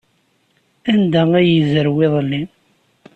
[0.91, 2.41] Anda ay yezrew iḍelli?